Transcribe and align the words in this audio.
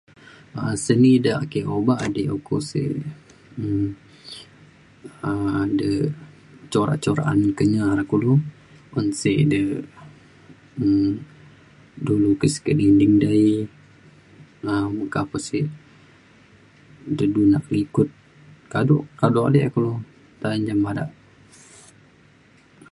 um 0.59 0.73
seni 0.83 1.13
de 1.23 1.31
ake 1.43 1.59
oba 1.75 1.95
dek 2.15 2.29
uko 2.37 2.55
se 2.69 2.81
um 5.29 5.69
de 5.79 5.91
corak 6.71 6.97
corak 7.05 7.27
un 7.33 7.41
Kenyah 7.57 7.91
re 7.97 8.03
kulu 8.11 8.31
un 8.97 9.05
si 9.19 9.31
de 9.51 9.61
um 10.83 11.11
du 12.05 12.13
lukis 12.23 12.55
ka 12.65 12.71
dinding 12.79 13.15
dei 13.23 13.47
um 14.69 14.87
meka 14.97 15.21
pa 15.31 15.37
se 15.47 15.59
de 17.17 17.25
du 17.33 17.41
nak 17.51 17.63
ke 17.67 17.71
likut 17.79 18.09
kado 18.71 18.95
kado 19.19 19.39
alek 19.47 19.65
e 19.67 19.69
kulu 19.75 19.91
nta 20.37 20.47
menjam 20.51 20.79
bada 20.85 21.05